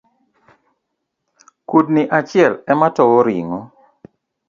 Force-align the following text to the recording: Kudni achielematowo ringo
Kudni 1.69 2.03
achielematowo 2.17 3.17
ringo 3.27 3.59